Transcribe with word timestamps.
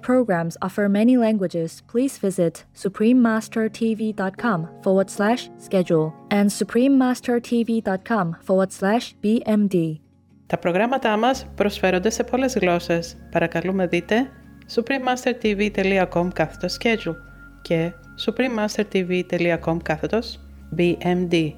programs 0.00 0.56
offer 0.62 0.88
many 0.88 1.16
languages. 1.16 1.82
Please 1.86 2.18
visit 2.18 2.64
suprememastertv.com 2.74 4.68
forward 4.82 5.10
slash 5.10 5.50
schedule 5.58 6.12
and 6.30 6.50
suprememastertv.com 6.50 8.36
forward 8.46 8.72
slash 8.72 9.14
bmd. 9.22 10.00
Τα 10.46 10.58
προγράμματά 10.58 11.16
μας 11.16 11.46
προσφέρονται 11.54 12.10
σε 12.10 12.24
πολλές 12.24 12.56
γλώσσες. 12.56 13.16
Παρακαλούμε 13.30 13.86
δείτε 13.86 14.30
suprememastertv.com 14.74 16.28
κάθετος 16.32 16.78
schedule 16.80 17.14
και 17.62 17.92
suprememastertv.com 18.26 19.76
κάθετος 19.82 20.40
bmd. 20.76 21.52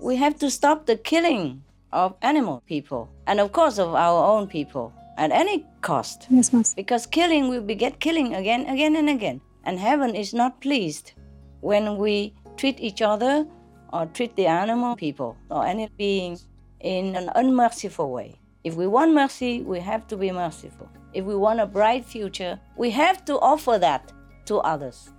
We 0.00 0.16
have 0.16 0.38
to 0.38 0.48
stop 0.50 0.86
the 0.86 0.96
killing 0.96 1.62
of 1.92 2.14
animal 2.22 2.62
people 2.66 3.08
and 3.26 3.40
of 3.40 3.52
course 3.52 3.78
of 3.78 3.94
our 3.94 4.20
own 4.32 4.46
people 4.46 4.92
at 5.17 5.31
any 5.31 5.65
cost. 5.81 6.27
Yes, 6.29 6.53
Master. 6.53 6.75
Because 6.75 7.05
killing 7.05 7.49
will 7.49 7.61
beget 7.61 7.99
killing 7.99 8.35
again, 8.35 8.65
again 8.67 8.95
and 8.95 9.09
again. 9.09 9.41
And 9.65 9.79
heaven 9.79 10.15
is 10.15 10.33
not 10.33 10.61
pleased 10.61 11.13
when 11.61 11.97
we 11.97 12.33
treat 12.57 12.79
each 12.79 13.01
other 13.01 13.45
or 13.91 14.05
treat 14.07 14.35
the 14.35 14.47
animal 14.47 14.95
people 14.95 15.37
or 15.49 15.65
any 15.65 15.89
beings 15.97 16.47
in 16.79 17.15
an 17.15 17.29
unmerciful 17.35 18.11
way. 18.11 18.39
If 18.63 18.75
we 18.75 18.87
want 18.87 19.13
mercy, 19.13 19.61
we 19.61 19.79
have 19.79 20.07
to 20.07 20.17
be 20.17 20.31
merciful. 20.31 20.89
If 21.13 21.25
we 21.25 21.35
want 21.35 21.59
a 21.59 21.65
bright 21.65 22.05
future, 22.05 22.59
we 22.75 22.89
have 22.91 23.23
to 23.25 23.39
offer 23.39 23.77
that 23.77 24.11
to 24.45 24.57
others. 24.57 25.09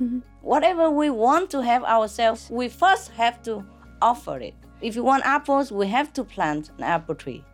Mm-hmm. 0.00 0.20
Whatever 0.40 0.90
we 0.90 1.10
want 1.10 1.50
to 1.50 1.62
have 1.62 1.84
ourselves, 1.84 2.48
we 2.50 2.68
first 2.68 3.10
have 3.12 3.42
to 3.42 3.64
offer 4.02 4.38
it. 4.38 4.54
If 4.80 4.96
you 4.96 5.04
want 5.04 5.24
apples, 5.24 5.70
we 5.70 5.86
have 5.88 6.12
to 6.14 6.24
plant 6.24 6.70
an 6.76 6.84
apple 6.84 7.14
tree. 7.14 7.44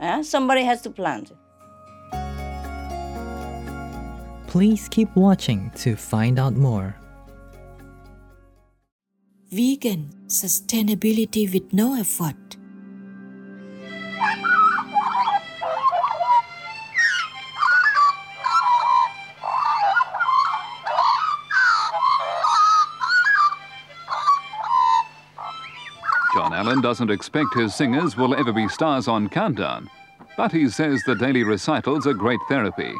Uh, 0.00 0.22
somebody 0.22 0.64
has 0.64 0.82
to 0.82 0.90
plant. 0.90 1.32
Please 4.48 4.88
keep 4.88 5.14
watching 5.14 5.70
to 5.76 5.94
find 5.94 6.38
out 6.38 6.54
more. 6.54 6.96
Vegan 9.50 10.10
sustainability 10.26 11.52
with 11.52 11.72
no 11.72 11.94
effort. 11.94 12.56
Allen 26.68 26.82
doesn't 26.82 27.10
expect 27.10 27.54
his 27.54 27.74
singers 27.74 28.14
will 28.14 28.34
ever 28.34 28.52
be 28.52 28.68
stars 28.68 29.08
on 29.08 29.26
Countdown, 29.30 29.88
but 30.36 30.52
he 30.52 30.68
says 30.68 31.02
the 31.06 31.14
daily 31.14 31.42
recitals 31.42 32.06
are 32.06 32.12
great 32.12 32.40
therapy. 32.46 32.92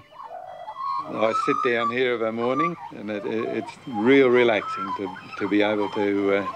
I 1.07 1.35
sit 1.45 1.57
down 1.71 1.91
here 1.91 2.15
of 2.15 2.23
a 2.23 2.33
morning, 2.33 2.75
and 2.97 3.11
it, 3.11 3.27
it, 3.27 3.45
it's 3.59 3.73
real 3.87 4.31
relaxing 4.31 4.91
to, 4.97 5.15
to 5.41 5.49
be 5.51 5.61
able 5.61 5.91
to 5.91 6.37
uh, 6.37 6.47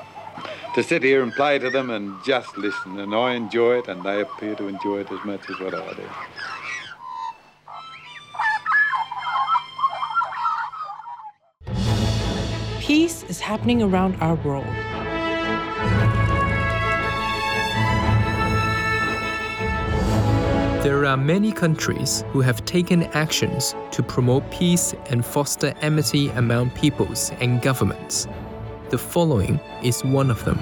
to 0.75 0.82
sit 0.82 1.03
here 1.03 1.22
and 1.22 1.34
play 1.34 1.59
to 1.59 1.69
them 1.69 1.91
and 1.91 2.16
just 2.25 2.56
listen. 2.56 2.98
And 2.98 3.14
I 3.14 3.34
enjoy 3.34 3.81
it, 3.81 3.88
and 3.88 4.03
they 4.03 4.22
appear 4.22 4.54
to 4.54 4.69
enjoy 4.69 5.00
it 5.00 5.12
as 5.12 5.22
much 5.26 5.42
as 5.50 5.60
what 5.60 5.75
I 5.75 5.92
do. 5.92 6.08
Peace 12.81 13.22
is 13.25 13.38
happening 13.38 13.82
around 13.82 14.16
our 14.22 14.37
world. 14.37 14.91
There 20.82 21.06
are 21.06 21.16
many 21.16 21.53
countries 21.53 22.25
who 22.32 22.41
have 22.41 22.65
taken 22.65 23.04
actions 23.15 23.72
to 23.93 24.03
promote 24.03 24.50
peace 24.50 24.97
and 25.10 25.25
foster 25.25 25.75
amity 25.81 26.28
among 26.31 26.70
peoples 26.70 27.31
and 27.41 27.62
governments. 27.62 28.26
The 28.91 28.98
following 28.98 29.60
is 29.84 30.03
one 30.04 30.28
of 30.28 30.44
them. 30.44 30.59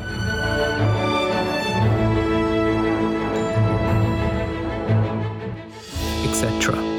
Etc. 6.29 6.90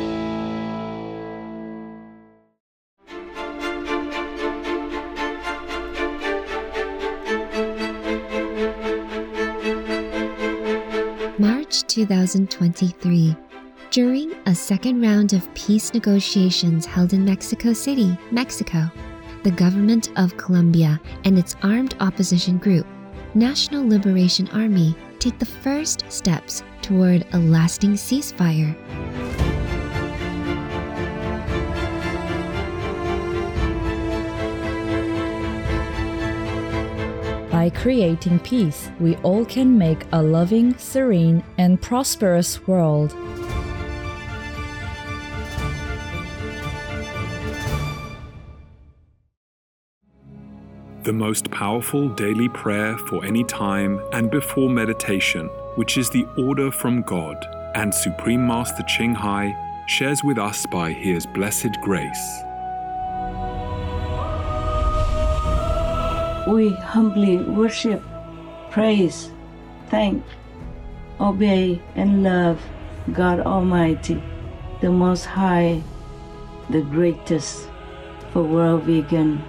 2023. 11.91 13.35
During 13.89 14.33
a 14.45 14.55
second 14.55 15.01
round 15.01 15.33
of 15.33 15.53
peace 15.53 15.93
negotiations 15.93 16.85
held 16.85 17.11
in 17.11 17.25
Mexico 17.25 17.73
City, 17.73 18.17
Mexico, 18.31 18.89
the 19.43 19.51
government 19.51 20.09
of 20.15 20.37
Colombia 20.37 21.01
and 21.25 21.37
its 21.37 21.57
armed 21.63 21.95
opposition 21.99 22.57
group, 22.57 22.87
National 23.33 23.85
Liberation 23.85 24.47
Army, 24.53 24.95
take 25.19 25.37
the 25.37 25.45
first 25.45 26.05
steps 26.09 26.63
toward 26.81 27.27
a 27.33 27.39
lasting 27.39 27.93
ceasefire. 27.93 28.73
By 37.61 37.69
creating 37.69 38.39
peace, 38.39 38.89
we 38.99 39.17
all 39.17 39.45
can 39.45 39.77
make 39.77 40.07
a 40.13 40.19
loving, 40.19 40.75
serene, 40.79 41.43
and 41.59 41.79
prosperous 41.79 42.65
world. 42.65 43.11
The 51.03 51.13
most 51.13 51.51
powerful 51.51 52.09
daily 52.09 52.49
prayer 52.49 52.97
for 52.97 53.23
any 53.23 53.43
time 53.43 54.01
and 54.11 54.31
before 54.31 54.67
meditation, 54.67 55.45
which 55.75 55.99
is 55.99 56.09
the 56.09 56.25
order 56.39 56.71
from 56.71 57.03
God, 57.03 57.45
and 57.75 57.93
Supreme 57.93 58.47
Master 58.47 58.81
Ching 58.87 59.13
Hai 59.13 59.53
shares 59.87 60.23
with 60.23 60.39
us 60.39 60.65
by 60.71 60.93
His 60.93 61.27
blessed 61.27 61.77
grace. 61.83 62.41
We 66.51 66.71
humbly 66.71 67.37
worship, 67.37 68.03
praise, 68.71 69.31
thank, 69.87 70.21
obey, 71.17 71.81
and 71.95 72.23
love 72.23 72.59
God 73.13 73.39
Almighty, 73.39 74.21
the 74.81 74.91
Most 74.91 75.23
High, 75.23 75.81
the 76.69 76.81
greatest, 76.81 77.69
for 78.33 78.43
world 78.43 78.83
vegan, 78.83 79.41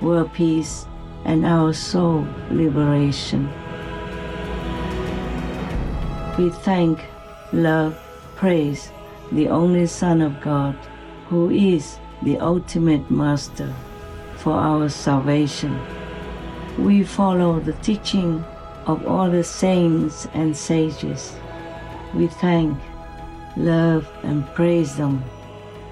world 0.00 0.32
peace, 0.32 0.84
and 1.24 1.46
our 1.46 1.72
soul 1.72 2.26
liberation. 2.50 3.48
We 6.36 6.50
thank, 6.50 7.04
love, 7.52 7.96
praise 8.34 8.90
the 9.30 9.48
only 9.48 9.86
Son 9.86 10.20
of 10.20 10.40
God, 10.40 10.74
who 11.28 11.50
is 11.50 12.00
the 12.22 12.40
ultimate 12.40 13.08
Master 13.12 13.72
for 14.38 14.54
our 14.54 14.88
salvation. 14.88 15.78
We 16.78 17.04
follow 17.04 17.60
the 17.60 17.74
teaching 17.74 18.44
of 18.86 19.06
all 19.06 19.30
the 19.30 19.44
saints 19.44 20.26
and 20.34 20.56
sages. 20.56 21.34
We 22.14 22.26
thank, 22.26 22.78
love, 23.56 24.08
and 24.22 24.46
praise 24.54 24.96
them 24.96 25.22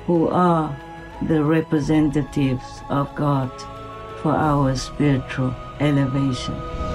who 0.06 0.28
are 0.28 0.74
the 1.22 1.44
representatives 1.44 2.80
of 2.88 3.14
God 3.14 3.50
for 4.22 4.32
our 4.32 4.74
spiritual 4.74 5.54
elevation. 5.80 6.89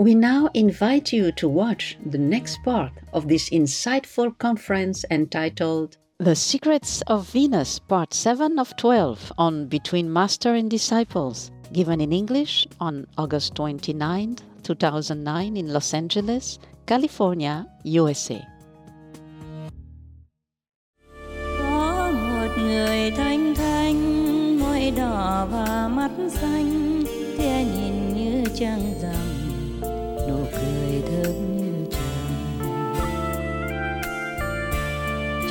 We 0.00 0.14
now 0.14 0.48
invite 0.54 1.12
you 1.12 1.30
to 1.32 1.46
watch 1.46 1.98
the 2.06 2.16
next 2.16 2.56
part 2.64 2.90
of 3.12 3.28
this 3.28 3.50
insightful 3.50 4.32
conference 4.38 5.04
entitled 5.10 5.98
The 6.16 6.34
Secrets 6.34 7.02
of 7.02 7.28
Venus, 7.28 7.78
Part 7.80 8.14
7 8.14 8.58
of 8.58 8.74
12 8.78 9.30
on 9.36 9.66
Between 9.66 10.10
Master 10.10 10.54
and 10.54 10.70
Disciples, 10.70 11.50
given 11.74 12.00
in 12.00 12.14
English 12.14 12.66
on 12.80 13.08
August 13.18 13.54
29, 13.56 14.36
2009 14.62 15.56
in 15.58 15.70
Los 15.70 15.92
Angeles, 15.92 16.58
California, 16.86 17.66
USA. 17.84 18.40
Có 21.58 22.12
một 22.12 22.56
người 22.56 23.10
thanh 23.10 23.54
thanh, 23.54 24.58
môi 24.60 24.92
đỏ 24.96 25.46
và 25.50 25.88
mắt 25.88 26.10
xanh, 26.28 27.02
tia 27.38 27.64
nhìn 27.74 28.14
như 28.14 28.44
trăng 28.54 28.94
rằm, 29.02 29.12
nụ 29.12 29.29
cười 31.10 31.34
như 31.34 31.86
trầm. 31.90 32.00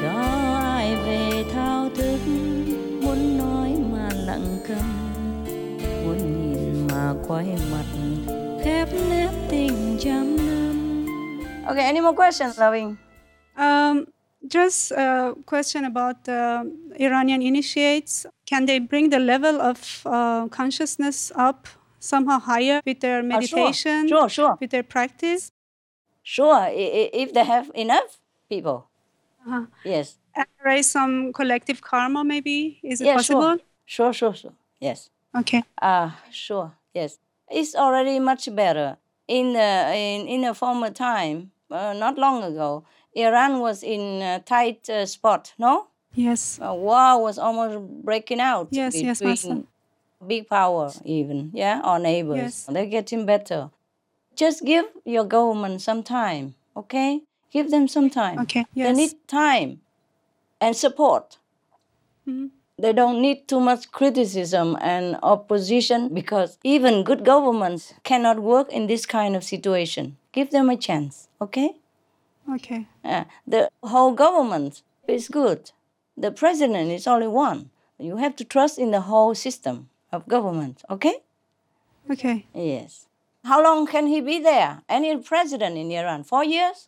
Cho 0.01 0.13
ai 0.63 0.95
về 0.95 1.43
thao 1.53 1.89
thức, 1.95 2.19
muốn 3.01 3.37
nói 3.37 3.75
mà 3.91 4.09
lặng 4.25 4.57
câm, 4.67 5.13
muốn 6.03 6.17
nhìn 6.17 6.87
mà 6.87 7.13
quay 7.27 7.45
mặt, 7.71 7.85
khép 8.63 8.87
nép 9.09 9.29
tình 9.49 9.97
trăm 9.99 10.37
năm. 10.37 11.05
Okay, 11.67 11.83
any 11.83 11.99
more 12.01 12.15
questions, 12.15 12.59
Loving? 12.59 12.95
Um, 13.57 14.05
just 14.49 14.91
a 14.97 15.33
question 15.45 15.85
about 15.85 16.15
uh, 16.27 16.65
Iranian 16.99 17.41
initiates. 17.41 18.25
Can 18.45 18.65
they 18.65 18.79
bring 18.79 19.09
the 19.09 19.19
level 19.19 19.61
of 19.61 19.77
uh, 20.05 20.47
consciousness 20.47 21.31
up 21.49 21.67
somehow 21.99 22.39
higher 22.39 22.81
with 22.85 22.99
their 23.01 23.19
Uh, 23.19 23.21
sure, 23.21 23.59
meditation, 23.59 24.07
sure, 24.07 24.29
sure. 24.29 24.57
with 24.59 24.71
their 24.71 24.83
practice? 24.83 25.51
Sure, 26.23 26.67
if 26.71 27.33
they 27.33 27.43
have 27.43 27.71
enough 27.75 28.19
people. 28.49 28.87
Uh-huh. 29.47 29.65
Yes. 29.83 30.17
And 30.35 30.45
raise 30.63 30.89
some 30.91 31.33
collective 31.33 31.81
karma, 31.81 32.23
maybe? 32.23 32.79
Is 32.83 33.01
it 33.01 33.05
yeah, 33.07 33.15
possible? 33.15 33.57
Sure, 33.85 34.13
sure, 34.13 34.13
sure, 34.13 34.33
sure. 34.33 34.53
Yes. 34.79 35.09
Okay. 35.35 35.63
Ah, 35.81 36.19
sure. 36.31 36.73
Yes, 36.93 37.19
it's 37.49 37.75
already 37.75 38.19
much 38.19 38.53
better. 38.55 38.97
In 39.27 39.53
the 39.53 39.93
in 39.93 40.27
in 40.27 40.43
a 40.43 40.53
former 40.53 40.89
time, 40.89 41.51
uh, 41.69 41.93
not 41.93 42.17
long 42.17 42.43
ago, 42.43 42.83
Iran 43.13 43.59
was 43.59 43.83
in 43.83 44.21
a 44.21 44.39
tight 44.39 44.89
uh, 44.89 45.05
spot. 45.05 45.53
No, 45.57 45.87
Yes. 46.15 46.59
a 46.61 46.73
war 46.73 47.21
was 47.21 47.37
almost 47.37 47.77
breaking 48.03 48.39
out 48.41 48.67
Yes, 48.71 48.95
yes, 48.95 49.19
between 49.19 49.67
big 50.25 50.47
power, 50.47 50.91
even 51.05 51.51
yeah, 51.53 51.81
or 51.83 51.99
neighbors. 51.99 52.37
Yes. 52.37 52.65
They're 52.69 52.85
getting 52.85 53.25
better. 53.25 53.69
Just 54.35 54.63
give 54.65 54.85
your 55.05 55.23
government 55.25 55.81
some 55.81 56.03
time, 56.03 56.55
okay? 56.75 57.21
Give 57.51 57.71
them 57.71 57.87
some 57.87 58.09
time. 58.09 58.39
Okay, 58.39 58.65
Yes. 58.73 58.87
They 58.87 58.93
need 58.93 59.27
time 59.27 59.81
and 60.61 60.75
support 60.75 61.37
Mhm. 62.27 62.51
they 62.77 62.93
don't 62.93 63.21
need 63.21 63.47
too 63.47 63.59
much 63.59 63.91
criticism 63.91 64.77
and 64.81 65.17
opposition 65.23 66.13
because 66.13 66.57
even 66.63 67.03
good 67.03 67.25
governments 67.25 67.93
cannot 68.03 68.39
work 68.39 68.71
in 68.71 68.87
this 68.87 69.05
kind 69.05 69.35
of 69.35 69.43
situation. 69.43 70.17
Give 70.31 70.49
them 70.51 70.69
a 70.69 70.77
chance, 70.77 71.27
okay? 71.41 71.75
Okay. 72.49 72.85
Uh, 73.03 73.23
the 73.47 73.69
whole 73.83 74.11
government 74.13 74.83
is 75.07 75.27
good. 75.27 75.71
The 76.17 76.31
president 76.31 76.91
is 76.91 77.07
only 77.07 77.27
one. 77.27 77.69
You 77.97 78.17
have 78.17 78.35
to 78.37 78.45
trust 78.45 78.77
in 78.79 78.91
the 78.91 79.01
whole 79.01 79.35
system 79.35 79.89
of 80.11 80.27
government, 80.27 80.83
okay? 80.89 81.15
Okay. 82.09 82.45
Yes. 82.53 83.07
How 83.43 83.63
long 83.63 83.87
can 83.87 84.07
he 84.07 84.21
be 84.21 84.39
there? 84.39 84.81
Any 84.89 85.17
president 85.17 85.77
in 85.77 85.91
Iran? 85.91 86.23
Four 86.23 86.43
years? 86.43 86.87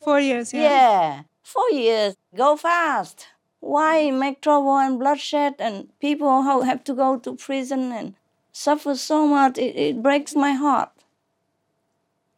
Four 0.00 0.20
years, 0.20 0.52
yeah. 0.52 0.62
Yeah, 0.62 1.22
four 1.42 1.70
years. 1.70 2.16
Go 2.34 2.56
fast. 2.56 3.28
Why 3.60 4.10
make 4.10 4.40
trouble 4.40 4.78
and 4.78 4.98
bloodshed 4.98 5.56
and 5.58 5.88
people 6.00 6.42
who 6.42 6.62
have 6.62 6.82
to 6.84 6.94
go 6.94 7.18
to 7.18 7.34
prison 7.36 7.92
and 7.92 8.14
suffer 8.52 8.96
so 8.96 9.26
much? 9.26 9.58
It, 9.58 9.76
it 9.76 10.02
breaks 10.02 10.34
my 10.34 10.52
heart. 10.52 10.90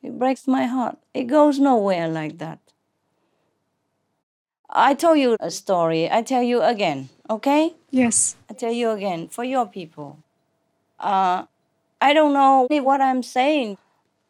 It 0.03 0.19
breaks 0.19 0.49
my 0.49 0.65
heart. 0.67 0.99
It 1.15 1.25
goes 1.25 1.61
nowhere 1.61 2.09
like 2.09 2.39
that. 2.39 2.59
I 4.73 4.95
told 4.95 5.19
you 5.19 5.37
a 5.39 5.51
story. 5.51 6.11
I 6.11 6.23
tell 6.23 6.43
you 6.43 6.63
again, 6.63 7.11
okay? 7.29 7.75
Yes. 7.91 8.37
I 8.49 8.55
tell 8.55 8.73
you 8.73 8.91
again, 8.91 9.29
for 9.29 9.45
your 9.45 9.67
people. 9.67 10.19
Uh, 10.99 11.45
I 12.01 12.15
don't 12.15 12.33
know 12.33 12.67
if 12.71 12.83
what 12.83 13.01
I'm 13.01 13.23
saying 13.23 13.77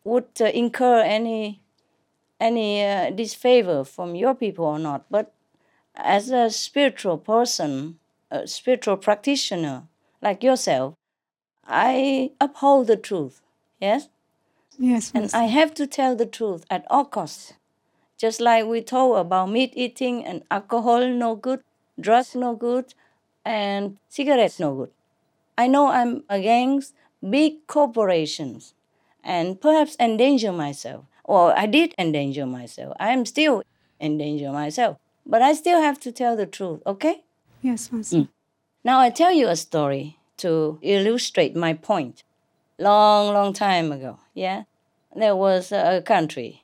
would 0.05 0.27
uh, 0.41 0.47
incur 0.47 1.01
any 1.01 1.61
any 2.41 2.85
uh, 2.85 3.11
disfavor 3.11 3.85
from 3.85 4.17
your 4.17 4.35
people 4.35 4.65
or 4.65 4.79
not, 4.79 5.05
but 5.09 5.33
as 5.95 6.31
a 6.31 6.51
spiritual 6.51 7.17
person, 7.17 8.01
a 8.33 8.49
spiritual 8.49 8.97
practitioner 8.97 9.85
like 10.21 10.43
yourself, 10.43 10.95
I 11.65 12.33
uphold 12.41 12.89
the 12.89 12.97
truth. 12.97 13.43
Yes? 13.81 14.09
Yes. 14.77 15.13
And 15.15 15.31
I 15.33 15.45
have 15.45 15.73
to 15.75 15.87
tell 15.87 16.17
the 16.17 16.27
truth 16.27 16.65
at 16.69 16.85
all 16.91 17.05
costs. 17.05 17.53
Just 18.23 18.41
like 18.41 18.67
we 18.67 18.81
told 18.83 19.19
about 19.19 19.51
meat 19.51 19.73
eating 19.75 20.25
and 20.25 20.45
alcohol 20.49 21.09
no 21.09 21.35
good, 21.35 21.59
drugs 21.99 22.37
no 22.37 22.55
good, 22.55 22.95
and 23.45 23.99
cigarettes 24.09 24.61
no 24.61 24.77
good. 24.77 24.91
I 25.59 25.67
know 25.67 25.89
I'm 25.89 26.23
against 26.29 26.95
big 27.29 27.67
corporations 27.67 28.75
and 29.25 29.61
perhaps 29.61 29.97
endanger 29.99 30.53
myself. 30.53 31.05
Or 31.25 31.59
I 31.59 31.67
did 31.67 31.97
endanger 31.99 32.47
myself. 32.47 32.97
I 33.01 33.11
am 33.11 33.27
still 33.27 33.65
endanger 34.01 34.53
myself. 34.53 34.99
But 35.27 35.43
I 35.43 35.53
still 35.55 35.83
have 35.83 35.99
to 36.03 36.13
tell 36.13 36.37
the 36.37 36.47
truth, 36.47 36.81
okay? 36.87 37.25
Yes, 37.61 37.91
Master. 37.91 38.19
Mm. 38.19 38.29
Now 38.85 39.01
I 39.01 39.11
tell 39.11 39.33
you 39.33 39.49
a 39.49 39.57
story 39.57 40.19
to 40.37 40.79
illustrate 40.81 41.57
my 41.57 41.75
point. 41.75 42.23
Long, 42.79 43.35
long 43.35 43.53
time 43.53 43.91
ago, 43.91 44.21
yeah, 44.33 44.63
there 45.13 45.35
was 45.35 45.73
a 45.73 46.03
country 46.03 46.63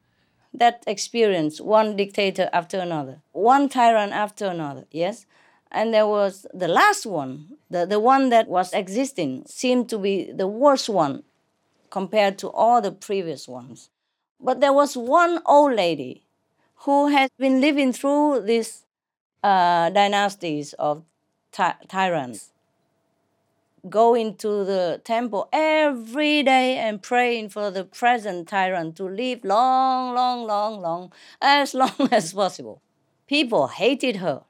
that 0.52 0.82
experience, 0.86 1.60
one 1.60 1.96
dictator 1.96 2.48
after 2.52 2.78
another, 2.78 3.20
one 3.32 3.68
tyrant 3.68 4.12
after 4.12 4.46
another, 4.46 4.86
yes? 4.90 5.26
And 5.70 5.92
there 5.92 6.06
was 6.06 6.46
the 6.54 6.68
last 6.68 7.04
one, 7.06 7.58
the, 7.70 7.84
the 7.86 8.00
one 8.00 8.30
that 8.30 8.48
was 8.48 8.72
existing, 8.72 9.44
seemed 9.46 9.88
to 9.90 9.98
be 9.98 10.32
the 10.32 10.48
worst 10.48 10.88
one 10.88 11.24
compared 11.90 12.38
to 12.38 12.48
all 12.50 12.80
the 12.80 12.92
previous 12.92 13.48
ones. 13.48 13.90
But 14.40 14.60
there 14.60 14.72
was 14.72 14.96
one 14.96 15.40
old 15.46 15.74
lady 15.74 16.24
who 16.84 17.08
has 17.08 17.30
been 17.38 17.60
living 17.60 17.92
through 17.92 18.42
these 18.42 18.84
uh, 19.42 19.90
dynasties 19.90 20.74
of 20.74 21.04
ty- 21.52 21.76
tyrants, 21.88 22.50
going 23.88 24.36
to 24.36 24.64
the 24.64 25.00
temple 25.04 25.48
every 25.52 26.42
day 26.42 26.76
and 26.76 27.02
praying 27.02 27.50
for 27.50 27.70
the 27.70 27.84
present 27.84 28.48
tyrant 28.48 28.96
to 28.96 29.04
live 29.04 29.44
long, 29.44 30.14
long, 30.14 30.46
long, 30.46 30.80
long, 30.80 31.12
as 31.40 31.74
long 31.74 31.96
as 32.12 32.32
possible. 32.32 32.80
People 33.26 33.68
hated 33.68 34.16
her. 34.16 34.44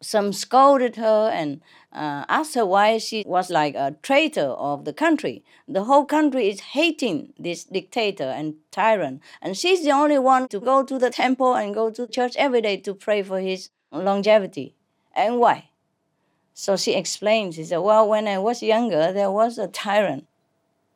Some 0.00 0.32
scolded 0.32 0.96
her 0.96 1.30
and 1.32 1.62
uh, 1.90 2.24
asked 2.28 2.54
her 2.56 2.66
why 2.66 2.98
she 2.98 3.24
was 3.26 3.48
like 3.48 3.74
a 3.74 3.96
traitor 4.02 4.48
of 4.48 4.84
the 4.84 4.92
country. 4.92 5.44
The 5.66 5.84
whole 5.84 6.04
country 6.04 6.48
is 6.48 6.60
hating 6.60 7.32
this 7.38 7.64
dictator 7.64 8.24
and 8.24 8.56
tyrant, 8.70 9.22
and 9.40 9.56
she's 9.56 9.82
the 9.82 9.92
only 9.92 10.18
one 10.18 10.48
to 10.48 10.60
go 10.60 10.82
to 10.82 10.98
the 10.98 11.10
temple 11.10 11.54
and 11.54 11.74
go 11.74 11.90
to 11.90 12.06
church 12.06 12.34
every 12.36 12.60
day 12.60 12.76
to 12.78 12.92
pray 12.94 13.22
for 13.22 13.40
his 13.40 13.70
longevity. 13.92 14.74
And 15.14 15.38
why? 15.38 15.70
So 16.54 16.76
she 16.76 16.94
explains, 16.94 17.56
she 17.56 17.64
said, 17.64 17.78
Well, 17.78 18.08
when 18.08 18.28
I 18.28 18.38
was 18.38 18.62
younger, 18.62 19.12
there 19.12 19.30
was 19.30 19.58
a 19.58 19.66
tyrant, 19.66 20.28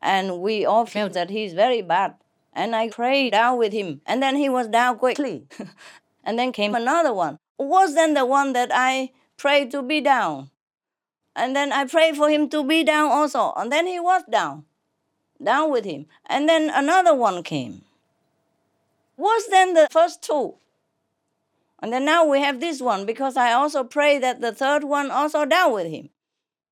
and 0.00 0.40
we 0.40 0.64
all 0.64 0.86
felt 0.86 1.14
that 1.14 1.30
he's 1.30 1.52
very 1.52 1.82
bad. 1.82 2.14
And 2.52 2.74
I 2.76 2.88
prayed 2.88 3.32
down 3.32 3.58
with 3.58 3.72
him, 3.72 4.00
and 4.06 4.22
then 4.22 4.36
he 4.36 4.48
was 4.48 4.68
down 4.68 4.98
quickly. 4.98 5.46
and 6.24 6.38
then 6.38 6.52
came 6.52 6.76
another 6.76 7.12
one, 7.12 7.38
Was 7.58 7.94
then 7.94 8.14
the 8.14 8.24
one 8.24 8.52
that 8.52 8.70
I 8.72 9.10
prayed 9.36 9.72
to 9.72 9.82
be 9.82 10.00
down. 10.00 10.50
And 11.34 11.54
then 11.56 11.72
I 11.72 11.84
prayed 11.84 12.16
for 12.16 12.30
him 12.30 12.48
to 12.50 12.62
be 12.62 12.84
down 12.84 13.10
also, 13.10 13.52
and 13.56 13.70
then 13.72 13.88
he 13.88 13.98
was 13.98 14.22
down, 14.30 14.64
down 15.42 15.72
with 15.72 15.84
him. 15.84 16.06
And 16.26 16.48
then 16.48 16.70
another 16.72 17.14
one 17.14 17.42
came, 17.42 17.82
Was 19.16 19.48
then 19.48 19.74
the 19.74 19.88
first 19.90 20.22
two. 20.22 20.54
And 21.80 21.92
then 21.92 22.04
now 22.04 22.24
we 22.24 22.40
have 22.40 22.60
this 22.60 22.80
one 22.80 23.06
because 23.06 23.36
I 23.36 23.52
also 23.52 23.84
pray 23.84 24.18
that 24.18 24.40
the 24.40 24.52
third 24.52 24.84
one 24.84 25.10
also 25.10 25.44
down 25.44 25.72
with 25.72 25.86
him. 25.86 26.10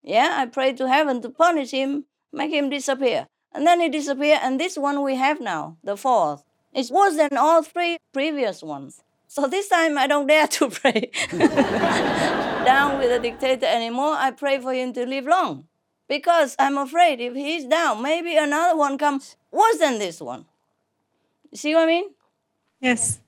Yeah, 0.02 0.36
I 0.38 0.46
pray 0.46 0.72
to 0.74 0.88
heaven 0.88 1.22
to 1.22 1.30
punish 1.30 1.70
him, 1.70 2.06
make 2.32 2.52
him 2.52 2.70
disappear. 2.70 3.26
And 3.52 3.66
then 3.66 3.80
he 3.80 3.88
disappear, 3.88 4.38
and 4.42 4.60
this 4.60 4.76
one 4.76 5.02
we 5.02 5.16
have 5.16 5.40
now, 5.40 5.78
the 5.82 5.96
fourth. 5.96 6.44
It's 6.72 6.90
worse 6.90 7.16
than 7.16 7.36
all 7.38 7.62
three 7.62 7.96
previous 8.12 8.62
ones. 8.62 9.02
So 9.28 9.46
this 9.46 9.68
time 9.68 9.96
I 9.96 10.06
don't 10.06 10.26
dare 10.26 10.46
to 10.46 10.68
pray 10.80 11.10
down 11.30 12.98
with 12.98 13.10
the 13.10 13.18
dictator 13.20 13.66
anymore. 13.66 14.14
I 14.14 14.30
pray 14.30 14.60
for 14.60 14.72
him 14.72 14.92
to 14.92 15.06
live 15.06 15.26
long. 15.26 15.66
Because 16.08 16.54
I'm 16.58 16.78
afraid 16.78 17.20
if 17.20 17.34
he's 17.34 17.64
down, 17.64 18.02
maybe 18.02 18.36
another 18.36 18.76
one 18.76 18.96
comes 18.98 19.36
worse 19.50 19.78
than 19.78 19.98
this 19.98 20.20
one. 20.20 20.44
See 21.52 21.74
what 21.74 21.84
I 21.84 21.86
mean? 21.86 22.10
Yes. 22.80 23.20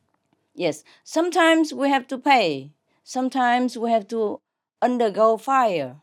Yes. 0.58 0.82
Sometimes 1.04 1.72
we 1.72 1.88
have 1.88 2.08
to 2.08 2.18
pay. 2.18 2.72
Sometimes 3.04 3.78
we 3.78 3.92
have 3.92 4.08
to 4.08 4.40
undergo 4.82 5.36
fire. 5.36 5.98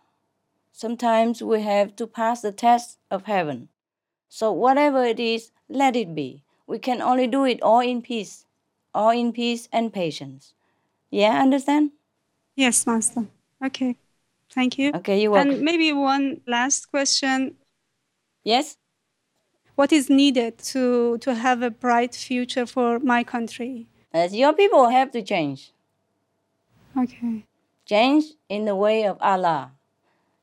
Sometimes 0.72 1.44
we 1.44 1.62
have 1.62 1.98
to 1.98 2.08
pass 2.08 2.40
the 2.40 2.54
test 2.54 2.98
of 3.12 3.26
heaven. 3.26 3.68
So 4.30 4.54
whatever 4.54 5.04
it 5.04 5.20
is, 5.20 5.52
let 5.68 5.98
it 5.98 6.16
be. 6.16 6.44
We 6.68 6.80
can 6.80 7.02
only 7.02 7.28
do 7.28 7.44
it 7.44 7.62
all 7.62 7.82
in 7.82 8.02
peace, 8.02 8.46
all 8.94 9.10
in 9.10 9.34
peace 9.34 9.68
and 9.74 9.92
patience. 9.92 10.54
Yeah, 11.12 11.42
understand? 11.42 11.92
Yes, 12.56 12.88
Master. 12.88 13.26
Okay. 13.62 13.98
Thank 14.54 14.78
you. 14.78 14.94
Okay, 14.96 15.22
you're 15.22 15.32
welcome. 15.32 15.52
And 15.52 15.62
maybe 15.64 15.92
one 15.92 16.40
last 16.48 16.90
question. 16.90 17.56
Yes? 18.46 18.78
What 19.76 19.92
is 19.92 20.10
needed 20.10 20.60
to, 20.72 21.18
to 21.18 21.36
have 21.36 21.62
a 21.62 21.70
bright 21.70 22.16
future 22.16 22.66
for 22.66 23.00
my 23.00 23.26
country? 23.26 23.88
As 24.16 24.34
your 24.34 24.54
people 24.54 24.88
have 24.88 25.12
to 25.12 25.22
change. 25.22 25.74
Okay. 26.98 27.44
Change 27.86 28.24
in 28.48 28.64
the 28.64 28.74
way 28.74 29.06
of 29.06 29.18
Allah. 29.20 29.74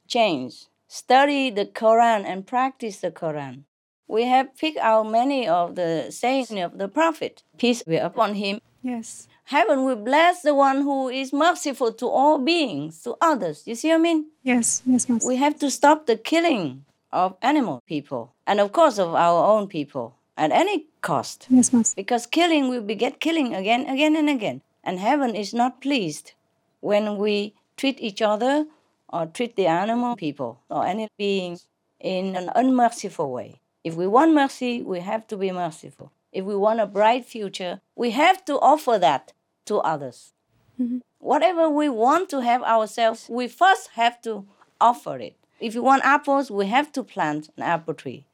Change. 0.07 0.67
Study 0.88 1.49
the 1.49 1.64
Quran 1.64 2.23
and 2.26 2.47
practice 2.47 3.00
the 3.00 3.11
Quran. 3.11 3.64
We 4.07 4.25
have 4.25 4.55
picked 4.59 4.76
out 4.76 5.11
many 5.11 5.49
of 5.49 5.75
the 5.75 6.11
sayings 6.11 6.50
of 6.50 6.76
the 6.76 6.87
Prophet, 6.87 7.45
peace 7.57 7.83
be 7.83 7.97
upon 7.97 8.35
him. 8.35 8.61
Yes. 8.83 9.26
Heaven 9.45 9.87
will 9.87 9.97
bless 9.97 10.43
the 10.43 10.55
one 10.55 10.83
who 10.83 11.09
is 11.09 11.33
merciful 11.33 11.95
to 11.95 12.07
all 12.07 12.37
beings, 12.37 13.02
to 13.05 13.17
others. 13.23 13.62
You 13.64 13.75
see 13.75 13.88
what 13.88 14.05
I 14.05 14.09
mean? 14.09 14.26
Yes, 14.43 14.83
yes, 14.85 15.09
Master. 15.09 15.26
We 15.26 15.37
have 15.37 15.59
to 15.61 15.71
stop 15.71 16.05
the 16.05 16.19
killing 16.19 16.85
of 17.11 17.38
animal 17.41 17.83
people 17.87 18.35
and, 18.47 18.61
of 18.61 18.73
course, 18.73 18.99
of 18.99 19.14
our 19.14 19.47
own 19.47 19.67
people 19.67 20.17
at 20.37 20.51
any 20.51 20.87
cost. 21.01 21.47
Yes, 21.51 21.73
Master. 21.73 21.95
Because 21.97 22.27
killing 22.27 22.69
will 22.69 22.83
beget 22.83 23.21
killing 23.21 23.55
again, 23.55 23.87
again, 23.87 24.17
and 24.17 24.29
again. 24.29 24.62
And 24.85 24.99
heaven 24.99 25.35
is 25.35 25.55
not 25.55 25.81
pleased 25.81 26.33
when 26.81 27.17
we 27.17 27.55
treat 27.77 28.01
each 28.01 28.21
other 28.21 28.67
or 29.09 29.27
treat 29.27 29.57
the 29.57 29.67
animal 29.67 30.17
people 30.17 30.61
or 30.69 30.87
any 30.87 31.09
beings 31.19 31.67
in 32.01 32.37
an 32.37 32.51
unmerciful 32.55 33.31
way. 33.31 33.61
If 33.85 33.95
we 33.95 34.07
want 34.07 34.35
mercy, 34.35 34.83
we 34.83 35.01
have 35.01 35.27
to 35.29 35.37
be 35.37 35.53
merciful. 35.53 36.12
If 36.33 36.45
we 36.45 36.57
want 36.57 36.81
a 36.81 36.87
bright 36.87 37.27
future, 37.27 37.81
we 37.95 38.11
have 38.11 38.45
to 38.47 38.59
offer 38.59 38.99
that 38.99 39.33
to 39.67 39.79
others. 39.79 40.33
Mm-hmm. 40.81 40.99
Whatever 41.19 41.69
we 41.69 41.89
want 41.89 42.29
to 42.31 42.41
have 42.41 42.62
ourselves, 42.62 43.29
we 43.31 43.47
first 43.49 43.91
have 43.95 44.21
to 44.23 44.47
offer 44.81 45.19
it. 45.19 45.37
If 45.61 45.75
you 45.75 45.83
want 45.83 46.05
apples, 46.05 46.51
we 46.51 46.67
have 46.67 46.91
to 46.93 47.05
plant 47.05 47.51
an 47.57 47.62
apple 47.62 47.95
tree. 47.95 48.25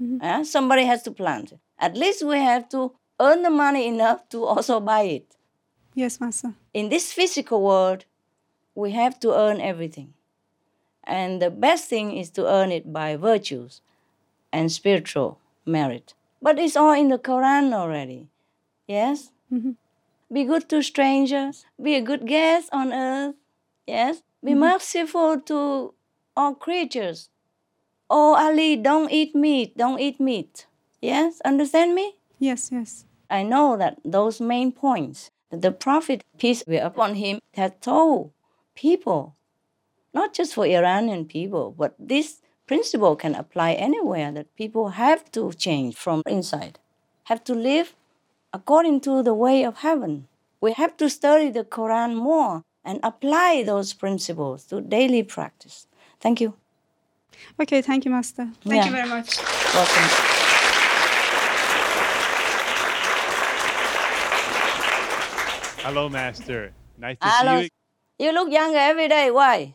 Mhm. 0.00 0.22
Uh, 0.22 0.44
somebody 0.44 0.84
has 0.84 1.02
to 1.04 1.10
plant 1.10 1.52
it. 1.52 1.58
At 1.78 1.96
least 1.96 2.22
we 2.24 2.38
have 2.38 2.68
to 2.70 2.92
earn 3.20 3.42
the 3.42 3.50
money 3.50 3.86
enough 3.86 4.28
to 4.30 4.44
also 4.44 4.80
buy 4.80 5.02
it. 5.02 5.36
Yes, 5.94 6.20
Master. 6.20 6.54
In 6.74 6.88
this 6.88 7.12
physical 7.12 7.62
world, 7.62 8.04
we 8.74 8.92
have 8.92 9.18
to 9.20 9.34
earn 9.34 9.60
everything. 9.60 10.14
And 11.04 11.42
the 11.42 11.50
best 11.50 11.88
thing 11.88 12.16
is 12.16 12.30
to 12.32 12.46
earn 12.46 12.70
it 12.70 12.92
by 12.92 13.16
virtues 13.16 13.80
and 14.52 14.70
spiritual 14.70 15.38
merit. 15.66 16.14
But 16.42 16.58
it's 16.58 16.76
all 16.76 16.92
in 16.92 17.08
the 17.08 17.18
Quran 17.18 17.72
already. 17.72 18.28
Yes? 18.86 19.30
Mhm. 19.52 19.76
Be 20.32 20.44
good 20.44 20.68
to 20.70 20.82
strangers. 20.82 21.66
Be 21.82 21.94
a 21.94 22.02
good 22.02 22.26
guest 22.26 22.68
on 22.72 22.92
earth. 22.92 23.36
Yes? 23.86 24.22
Be 24.44 24.52
Mhm. 24.52 24.58
merciful 24.58 25.40
to 25.42 25.94
all 26.36 26.54
creatures. 26.54 27.30
Oh, 28.10 28.34
Ali, 28.36 28.76
don't 28.76 29.10
eat 29.10 29.34
meat. 29.34 29.76
Don't 29.76 30.00
eat 30.00 30.18
meat. 30.18 30.66
Yes? 31.00 31.40
Understand 31.44 31.94
me? 31.94 32.14
Yes, 32.38 32.70
yes. 32.72 33.04
I 33.30 33.42
know 33.42 33.76
that 33.76 33.98
those 34.04 34.40
main 34.40 34.72
points 34.72 35.30
that 35.50 35.62
the 35.62 35.72
Prophet, 35.72 36.24
peace 36.38 36.62
be 36.62 36.76
upon 36.76 37.16
him, 37.16 37.40
had 37.54 37.82
told 37.82 38.32
people, 38.74 39.34
not 40.14 40.32
just 40.32 40.54
for 40.54 40.64
Iranian 40.64 41.26
people, 41.26 41.74
but 41.76 41.94
this 41.98 42.40
principle 42.66 43.16
can 43.16 43.34
apply 43.34 43.72
anywhere 43.72 44.32
that 44.32 44.54
people 44.56 44.90
have 44.90 45.30
to 45.32 45.52
change 45.52 45.96
from 45.96 46.22
inside, 46.26 46.78
have 47.24 47.44
to 47.44 47.54
live 47.54 47.94
according 48.52 49.00
to 49.00 49.22
the 49.22 49.34
way 49.34 49.64
of 49.64 49.78
heaven. 49.78 50.28
We 50.60 50.72
have 50.72 50.96
to 50.98 51.10
study 51.10 51.50
the 51.50 51.64
Quran 51.64 52.16
more 52.16 52.62
and 52.84 53.00
apply 53.02 53.62
those 53.64 53.92
principles 53.92 54.64
to 54.64 54.80
daily 54.80 55.22
practice. 55.22 55.86
Thank 56.20 56.40
you. 56.40 56.54
Okay, 57.60 57.82
thank 57.82 58.04
you, 58.04 58.10
Master. 58.10 58.48
Thank 58.64 58.86
you 58.86 58.92
very 58.92 59.08
much. 59.08 59.38
Welcome. 59.74 60.08
Hello, 65.82 66.08
Master. 66.08 66.72
Nice 66.98 67.16
to 67.18 67.28
Hello. 67.28 67.60
see 67.60 67.70
you. 68.18 68.26
You 68.26 68.32
look 68.32 68.50
younger 68.52 68.78
every 68.78 69.08
day. 69.08 69.30
Why? 69.30 69.74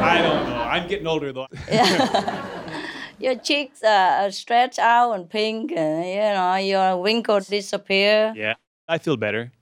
I 0.00 0.22
don't 0.22 0.46
know. 0.48 0.56
I'm 0.56 0.88
getting 0.88 1.06
older 1.06 1.32
though. 1.32 1.48
Your 3.18 3.36
cheeks 3.36 3.82
are 3.82 4.30
stretched 4.30 4.78
out 4.78 5.12
and 5.12 5.28
pink, 5.28 5.70
and 5.72 6.06
you 6.06 6.32
know 6.34 6.56
your 6.56 7.02
wrinkles 7.04 7.46
disappear. 7.46 8.32
yeah, 8.34 8.54
I 8.88 8.98
feel 8.98 9.16
better. 9.16 9.52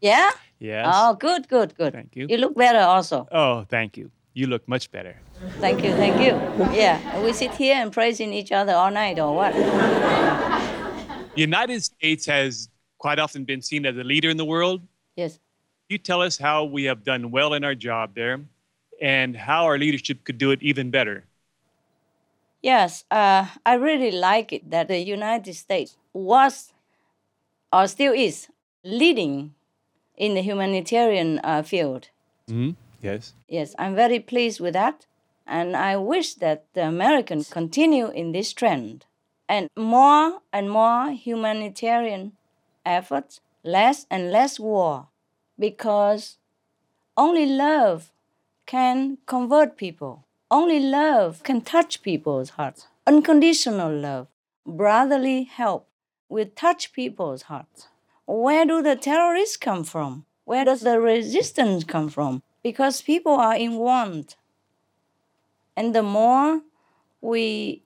Yeah. 0.00 0.30
Yes. 0.58 0.86
Oh, 0.90 1.14
good, 1.14 1.48
good, 1.48 1.76
good. 1.76 1.92
Thank 1.92 2.16
you. 2.16 2.26
You 2.28 2.38
look 2.38 2.56
better 2.56 2.80
also. 2.80 3.28
Oh, 3.30 3.64
thank 3.68 3.96
you. 3.96 4.10
You 4.34 4.48
look 4.48 4.66
much 4.66 4.90
better. 4.90 5.16
Thank 5.60 5.84
you, 5.84 5.92
thank 5.92 6.20
you. 6.20 6.34
Yeah, 6.76 7.20
we 7.22 7.32
sit 7.32 7.52
here 7.54 7.76
and 7.76 7.92
praising 7.92 8.32
each 8.32 8.52
other 8.52 8.72
all 8.72 8.90
night 8.90 9.18
or 9.18 9.34
what? 9.34 9.54
The 9.54 11.40
United 11.40 11.82
States 11.84 12.26
has 12.26 12.68
quite 12.98 13.18
often 13.18 13.44
been 13.44 13.62
seen 13.62 13.86
as 13.86 13.96
a 13.96 14.04
leader 14.04 14.28
in 14.28 14.36
the 14.36 14.44
world. 14.44 14.82
Yes. 15.16 15.38
You 15.88 15.98
tell 15.98 16.20
us 16.20 16.36
how 16.38 16.64
we 16.64 16.84
have 16.84 17.04
done 17.04 17.30
well 17.30 17.54
in 17.54 17.64
our 17.64 17.74
job 17.74 18.14
there 18.14 18.40
and 19.00 19.36
how 19.36 19.64
our 19.64 19.78
leadership 19.78 20.24
could 20.24 20.38
do 20.38 20.50
it 20.50 20.62
even 20.62 20.90
better. 20.90 21.24
Yes, 22.60 23.04
uh, 23.10 23.46
I 23.64 23.74
really 23.74 24.10
like 24.10 24.52
it 24.52 24.70
that 24.70 24.88
the 24.88 24.98
United 24.98 25.54
States 25.54 25.96
was 26.12 26.72
or 27.72 27.86
still 27.86 28.12
is 28.12 28.48
leading 28.84 29.54
in 30.16 30.34
the 30.34 30.42
humanitarian 30.42 31.38
uh, 31.44 31.62
field. 31.62 32.08
hmm 32.48 32.70
Yes. 33.00 33.32
Yes, 33.48 33.76
I'm 33.78 33.94
very 33.94 34.18
pleased 34.18 34.58
with 34.58 34.74
that. 34.74 35.06
And 35.48 35.74
I 35.74 35.96
wish 35.96 36.34
that 36.34 36.66
the 36.74 36.86
Americans 36.86 37.48
continue 37.48 38.08
in 38.08 38.32
this 38.32 38.52
trend. 38.52 39.06
And 39.48 39.70
more 39.76 40.42
and 40.52 40.70
more 40.70 41.10
humanitarian 41.10 42.32
efforts, 42.84 43.40
less 43.64 44.06
and 44.10 44.30
less 44.30 44.60
war. 44.60 45.08
Because 45.58 46.36
only 47.16 47.46
love 47.46 48.12
can 48.66 49.16
convert 49.24 49.78
people. 49.78 50.26
Only 50.50 50.80
love 50.80 51.42
can 51.42 51.62
touch 51.62 52.02
people's 52.02 52.50
hearts. 52.50 52.86
Unconditional 53.06 53.90
love, 53.90 54.28
brotherly 54.66 55.44
help 55.44 55.88
will 56.28 56.50
touch 56.54 56.92
people's 56.92 57.42
hearts. 57.42 57.88
Where 58.26 58.66
do 58.66 58.82
the 58.82 58.96
terrorists 58.96 59.56
come 59.56 59.82
from? 59.84 60.26
Where 60.44 60.66
does 60.66 60.82
the 60.82 61.00
resistance 61.00 61.84
come 61.84 62.10
from? 62.10 62.42
Because 62.62 63.00
people 63.00 63.32
are 63.32 63.56
in 63.56 63.76
want. 63.76 64.36
And 65.78 65.94
the 65.94 66.02
more 66.02 66.62
we 67.20 67.84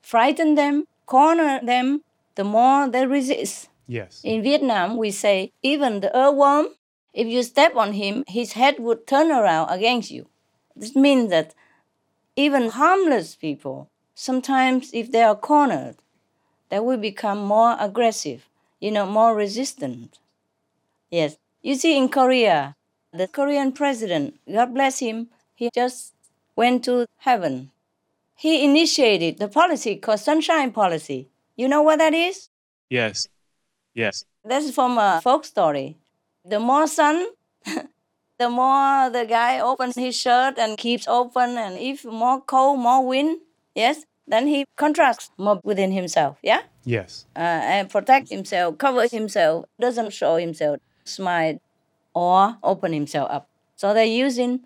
frighten 0.00 0.54
them, 0.54 0.86
corner 1.06 1.60
them, 1.60 2.02
the 2.36 2.44
more 2.44 2.88
they 2.88 3.04
resist. 3.04 3.68
Yes. 3.88 4.20
In 4.22 4.44
Vietnam, 4.44 4.96
we 4.96 5.10
say 5.10 5.50
even 5.60 6.00
the 6.00 6.16
earthworm, 6.16 6.66
if 7.12 7.26
you 7.26 7.42
step 7.42 7.74
on 7.74 7.94
him, 7.94 8.22
his 8.28 8.52
head 8.52 8.78
would 8.78 9.08
turn 9.08 9.32
around 9.32 9.70
against 9.70 10.12
you. 10.12 10.28
This 10.76 10.94
means 10.94 11.30
that 11.30 11.52
even 12.36 12.70
harmless 12.70 13.34
people, 13.34 13.90
sometimes 14.14 14.90
if 14.94 15.10
they 15.10 15.24
are 15.24 15.34
cornered, 15.34 15.96
they 16.68 16.78
will 16.78 16.98
become 17.10 17.38
more 17.38 17.76
aggressive, 17.80 18.46
you 18.78 18.92
know, 18.92 19.06
more 19.06 19.34
resistant. 19.34 20.20
Yes. 21.10 21.38
You 21.60 21.74
see, 21.74 21.98
in 21.98 22.08
Korea, 22.08 22.76
the 23.12 23.26
Korean 23.26 23.72
president, 23.72 24.38
God 24.46 24.74
bless 24.74 25.00
him, 25.00 25.30
he 25.56 25.70
just 25.74 26.13
went 26.56 26.84
to 26.84 27.06
heaven. 27.18 27.70
He 28.36 28.64
initiated 28.64 29.38
the 29.38 29.48
policy 29.48 29.96
called 29.96 30.20
Sunshine 30.20 30.72
Policy. 30.72 31.28
You 31.56 31.68
know 31.68 31.82
what 31.82 31.98
that 31.98 32.14
is? 32.14 32.48
Yes. 32.90 33.28
Yes. 33.94 34.24
That's 34.44 34.70
from 34.72 34.98
a 34.98 35.20
folk 35.22 35.44
story. 35.44 35.96
The 36.44 36.60
more 36.60 36.86
sun, 36.86 37.26
the 38.38 38.50
more 38.50 39.08
the 39.10 39.24
guy 39.28 39.60
opens 39.60 39.94
his 39.94 40.16
shirt 40.16 40.58
and 40.58 40.76
keeps 40.76 41.08
open, 41.08 41.56
and 41.56 41.78
if 41.78 42.04
more 42.04 42.40
cold, 42.40 42.80
more 42.80 43.06
wind, 43.06 43.38
yes, 43.74 44.04
then 44.26 44.46
he 44.46 44.64
contracts 44.76 45.30
more 45.38 45.60
within 45.64 45.92
himself, 45.92 46.38
yeah? 46.42 46.62
Yes. 46.84 47.26
Uh, 47.36 47.40
and 47.40 47.88
protect 47.88 48.28
himself, 48.30 48.78
cover 48.78 49.06
himself, 49.08 49.64
doesn't 49.80 50.12
show 50.12 50.36
himself, 50.36 50.78
smile, 51.04 51.60
or 52.14 52.56
open 52.62 52.92
himself 52.92 53.30
up. 53.30 53.48
So 53.76 53.94
they're 53.94 54.04
using 54.04 54.60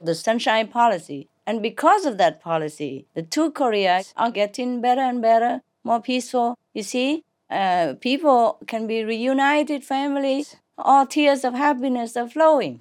the 0.00 0.14
sunshine 0.14 0.68
policy. 0.68 1.28
And 1.46 1.62
because 1.62 2.04
of 2.04 2.18
that 2.18 2.40
policy, 2.42 3.06
the 3.14 3.22
two 3.22 3.50
Koreas 3.50 4.12
are 4.16 4.30
getting 4.30 4.80
better 4.80 5.00
and 5.00 5.22
better, 5.22 5.62
more 5.82 6.00
peaceful. 6.00 6.58
You 6.74 6.82
see, 6.82 7.24
uh, 7.50 7.94
people 8.00 8.58
can 8.66 8.86
be 8.86 9.02
reunited, 9.04 9.84
families, 9.84 10.56
all 10.76 11.06
tears 11.06 11.44
of 11.44 11.54
happiness 11.54 12.16
are 12.16 12.28
flowing. 12.28 12.80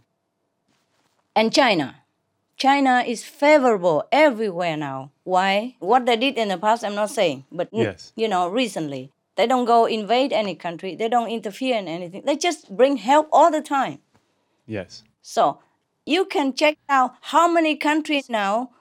And 1.36 1.54
China. 1.54 2.04
China 2.58 3.04
is 3.06 3.24
favorable 3.24 4.04
everywhere 4.12 4.76
now. 4.76 5.12
Why? 5.24 5.76
What 5.80 6.06
they 6.06 6.18
did 6.18 6.38
in 6.38 6.48
the 6.50 6.58
past, 6.58 6.84
I'm 6.84 6.96
not 6.96 7.12
saying, 7.12 7.46
but 7.52 7.70
Yes. 7.72 8.12
you 8.16 8.28
know, 8.28 8.48
recently. 8.50 9.12
They 9.36 9.46
don't 9.46 9.66
go 9.66 9.86
invade 9.86 10.34
any 10.34 10.56
country. 10.56 10.96
They 10.96 11.08
don't 11.08 11.30
interfere 11.30 11.78
in 11.78 11.88
anything. 11.88 12.24
They 12.26 12.36
just 12.36 12.76
bring 12.76 12.98
help 12.98 13.30
all 13.32 13.52
the 13.52 13.62
time. 13.62 14.00
Yes. 14.66 15.04
So 15.22 15.60
you 16.08 16.24
can 16.26 16.54
check 16.54 16.78
out 16.88 17.16
how 17.20 17.52
many 17.52 17.76
countries 17.76 18.30
now 18.30 18.72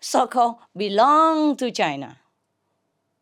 so-called 0.00 0.56
belong 0.76 1.56
to 1.56 1.70
China. 1.72 2.18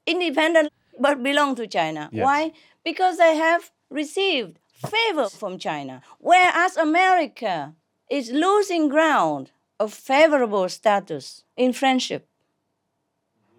Independent 0.06 0.70
but 0.99 1.23
belong 1.23 1.54
to 1.54 1.66
China. 1.66 2.11
Yes. 2.12 2.25
Why? 2.25 2.52
Because 2.85 3.16
they 3.16 3.37
have 3.37 3.70
received 3.88 4.59
favor 4.87 5.28
from 5.30 5.59
China. 5.59 6.02
Whereas 6.18 6.76
America 6.76 7.75
is 8.11 8.30
losing 8.30 8.88
ground 8.90 9.52
of 9.78 9.94
favorable 9.94 10.68
status 10.68 11.44
in 11.56 11.73
friendship. 11.73 12.28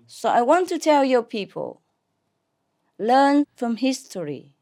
So 0.06 0.30
I 0.30 0.44
want 0.44 0.70
to 0.70 0.78
tell 0.78 1.04
your 1.04 1.24
people 1.24 1.82
learn 3.00 3.46
from 3.56 3.78
history, 3.78 4.54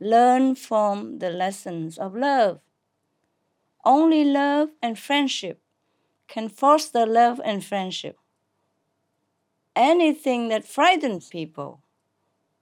learn 0.00 0.54
from 0.54 1.18
the 1.18 1.28
lessons 1.28 1.98
of 1.98 2.16
love. 2.16 2.60
Only 3.88 4.22
love 4.22 4.68
and 4.82 4.98
friendship 4.98 5.62
can 6.28 6.50
foster 6.50 7.06
love 7.06 7.40
and 7.42 7.64
friendship. 7.64 8.18
Anything 9.74 10.48
that 10.48 10.68
frightens 10.68 11.30
people, 11.30 11.80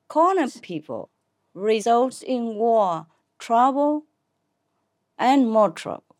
corner 0.06 0.46
people, 0.62 1.10
results 1.52 2.22
in 2.22 2.54
war, 2.54 3.08
trouble, 3.40 4.04
and 5.18 5.50
more 5.50 5.70
trouble. 5.70 6.14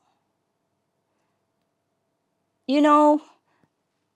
You 2.66 2.80
know, 2.80 3.22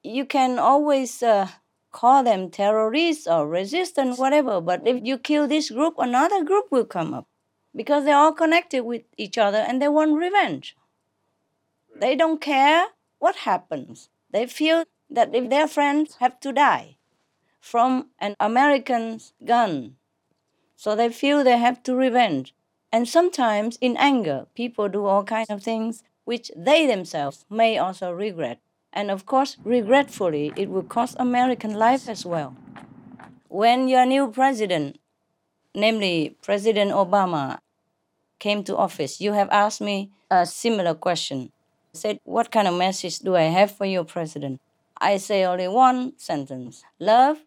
you 0.03 0.25
can 0.25 0.59
always 0.59 1.23
uh, 1.23 1.51
call 1.93 2.25
them 2.25 2.51
terrorists 2.51 3.29
or 3.29 3.47
resistance, 3.47 4.19
whatever, 4.19 4.61
but 4.61 4.89
if 4.89 5.07
you 5.07 5.19
kill 5.19 5.47
this 5.47 5.71
group, 5.71 5.95
another 5.99 6.43
group 6.43 6.65
will 6.73 6.85
come 6.85 7.15
up 7.15 7.29
because 7.77 8.05
they're 8.05 8.17
all 8.17 8.33
connected 8.33 8.83
with 8.83 9.03
each 9.17 9.39
other 9.39 9.59
and 9.59 9.81
they 9.81 9.87
want 9.87 10.19
revenge. 10.19 10.75
They 12.01 12.17
don't 12.17 12.41
care 12.41 12.87
what 13.19 13.45
happens. 13.45 14.09
They 14.31 14.47
feel 14.47 14.85
that 15.11 15.35
if 15.35 15.51
their 15.51 15.69
friends 15.69 16.17
have 16.19 16.41
to 16.41 16.51
die 16.51 16.97
from 17.61 18.09
an 18.19 18.37
American's 18.41 19.35
gun, 19.45 19.97
so 20.77 20.97
they 20.97 21.11
feel 21.11 21.45
they 21.45 21.59
have 21.59 21.83
to 21.83 21.95
revenge. 21.95 22.55
And 22.91 23.07
sometimes 23.07 23.77
in 23.83 23.99
anger, 23.99 24.47
people 24.55 24.89
do 24.89 25.05
all 25.05 25.25
kinds 25.25 25.51
of 25.51 25.63
things 25.63 26.03
which 26.25 26.51
they 26.57 26.87
themselves 26.87 27.45
may 27.51 27.77
also 27.77 28.11
regret. 28.13 28.61
And 28.95 29.11
of 29.11 29.27
course, 29.27 29.59
regretfully, 29.63 30.55
it 30.57 30.71
will 30.71 30.83
cost 30.83 31.17
American 31.19 31.75
life 31.75 32.09
as 32.09 32.25
well. 32.25 32.57
When 33.49 33.89
your 33.89 34.07
new 34.07 34.31
president, 34.31 34.99
namely 35.75 36.35
President 36.41 36.93
Obama, 36.93 37.59
came 38.39 38.65
to 38.65 38.77
office, 38.77 39.21
you 39.21 39.35
have 39.35 39.51
asked 39.51 39.83
me 39.83 40.11
a 40.31 40.47
similar 40.47 40.95
question. 40.95 41.53
Said, 41.93 42.21
What 42.25 42.51
kind 42.51 42.67
of 42.69 42.75
message 42.75 43.19
do 43.21 43.37
I 43.37 43.43
have 43.43 43.71
for 43.71 43.85
you, 43.85 44.05
President? 44.05 44.61
I 45.01 45.17
say 45.19 45.45
only 45.45 45.69
one 45.69 46.19
sentence 46.19 46.85
love 46.99 47.39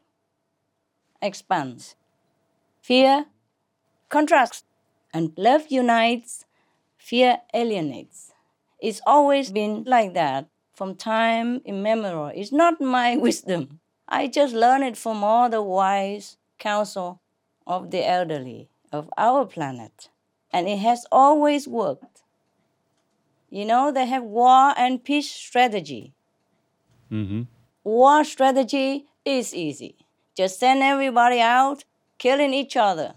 expands, 1.22 1.96
fear 2.82 3.26
contracts, 4.10 4.64
and 5.14 5.34
love 5.38 5.68
unites, 5.70 6.46
fear 6.98 7.40
alienates. 7.54 8.34
It's 8.82 9.02
always 9.06 9.52
been 9.52 9.84
like 9.86 10.14
that 10.16 10.48
from 10.74 10.96
time 10.96 11.62
immemorial. 11.66 12.32
It's 12.36 12.52
not 12.52 12.82
my 12.82 13.18
wisdom. 13.28 13.80
I 14.08 14.28
just 14.28 14.54
learned 14.56 14.84
it 14.86 14.98
from 14.98 15.24
all 15.24 15.50
the 15.50 15.62
wise 15.64 16.38
counsel 16.60 17.22
of 17.68 17.92
the 17.92 18.08
elderly 18.08 18.70
of 18.92 19.10
our 19.18 19.46
planet. 19.46 20.10
And 20.52 20.68
it 20.70 20.80
has 20.80 21.06
always 21.12 21.68
worked. 21.68 22.24
You 23.54 23.66
know, 23.66 23.92
they 23.92 24.08
have 24.08 24.24
war 24.24 24.74
and 24.76 25.04
peace 25.04 25.30
strategy. 25.30 26.16
Mm-hmm. 27.12 27.44
War 27.84 28.24
strategy 28.24 29.06
is 29.24 29.54
easy. 29.54 29.96
Just 30.36 30.60
send 30.60 30.82
everybody 30.82 31.40
out 31.40 31.84
killing 32.18 32.52
each 32.52 32.76
other. 32.76 33.14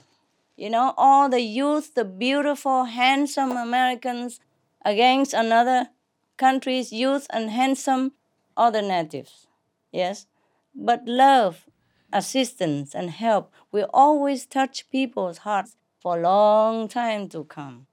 You 0.54 0.68
know, 0.68 0.92
all 0.98 1.30
the 1.30 1.40
youth, 1.40 1.94
the 1.94 2.04
beautiful, 2.04 2.84
handsome 2.84 3.52
Americans 3.52 4.38
against 4.84 5.32
another 5.32 5.88
country's 6.36 6.92
youth 6.92 7.26
and 7.30 7.48
handsome 7.48 8.12
other 8.58 8.82
natives. 8.82 9.46
Yes? 9.90 10.26
But 10.74 11.08
love, 11.08 11.64
assistance, 12.12 12.94
and 12.94 13.08
help 13.08 13.50
will 13.72 13.88
always 13.94 14.44
touch 14.44 14.90
people's 14.90 15.38
hearts 15.38 15.76
for 15.98 16.18
a 16.18 16.22
long 16.22 16.88
time 16.88 17.30
to 17.30 17.44
come. 17.44 17.86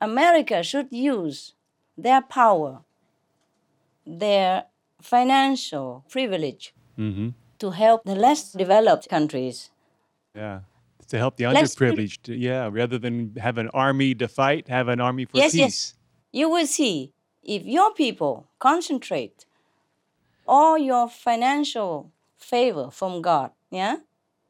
America 0.00 0.62
should 0.62 0.92
use 0.92 1.54
their 2.02 2.22
power, 2.22 2.80
their 4.06 4.64
financial 5.00 6.04
privilege 6.08 6.74
Mm-hmm. 6.98 7.28
to 7.58 7.70
help 7.70 8.04
the 8.04 8.14
less 8.14 8.52
developed 8.52 9.08
countries. 9.08 9.70
Yeah. 10.34 10.60
To 11.08 11.16
help 11.16 11.36
the 11.36 11.46
Let's- 11.46 11.74
underprivileged. 11.74 12.28
Yeah. 12.38 12.68
Rather 12.70 12.98
than 12.98 13.34
have 13.40 13.56
an 13.56 13.70
army 13.72 14.14
to 14.16 14.28
fight, 14.28 14.68
have 14.68 14.88
an 14.88 15.00
army 15.00 15.24
for 15.24 15.38
yes, 15.38 15.52
peace. 15.52 15.60
yes. 15.60 15.94
You 16.32 16.50
will 16.50 16.66
see 16.66 17.12
if 17.42 17.64
your 17.64 17.94
people 17.94 18.48
concentrate 18.58 19.46
all 20.46 20.76
your 20.76 21.08
financial 21.08 22.10
favor 22.36 22.90
from 22.90 23.22
God, 23.22 23.50
yeah, 23.70 23.96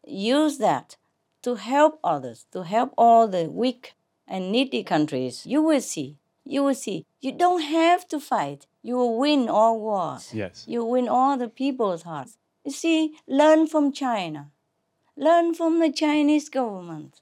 use 0.06 0.58
that 0.58 0.96
to 1.42 1.54
help 1.54 2.00
others, 2.02 2.46
to 2.52 2.64
help 2.64 2.92
all 2.98 3.28
the 3.28 3.44
weak 3.48 3.94
and 4.26 4.50
needy 4.50 4.82
countries. 4.82 5.46
You 5.46 5.62
will 5.62 5.80
see. 5.80 6.16
You 6.44 6.64
will 6.64 6.74
see. 6.74 7.06
You 7.20 7.32
don't 7.32 7.62
have 7.62 8.08
to 8.08 8.18
fight. 8.18 8.66
You 8.82 8.96
will 8.96 9.18
win 9.18 9.48
all 9.48 9.78
wars. 9.80 10.32
Yes. 10.32 10.64
You 10.66 10.84
win 10.84 11.08
all 11.08 11.36
the 11.36 11.48
people's 11.48 12.02
hearts. 12.02 12.36
You 12.64 12.72
see, 12.72 13.16
learn 13.26 13.66
from 13.66 13.92
China. 13.92 14.50
Learn 15.16 15.54
from 15.54 15.80
the 15.80 15.92
Chinese 15.92 16.48
government. 16.48 17.20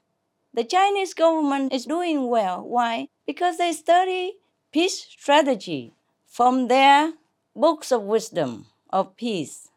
The 0.53 0.63
Chinese 0.63 1.13
government 1.13 1.73
is 1.73 1.85
doing 1.85 2.27
well. 2.27 2.63
Why? 2.63 3.07
Because 3.25 3.57
they 3.57 3.73
study 3.73 4.37
peace 4.71 4.99
strategy 5.03 5.93
from 6.25 6.67
their 6.67 7.13
books 7.55 7.91
of 7.91 8.03
wisdom 8.03 8.67
of 8.89 9.15
peace. 9.15 9.69